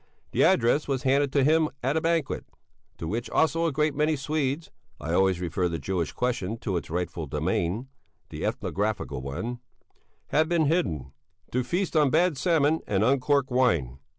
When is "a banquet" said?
1.95-2.43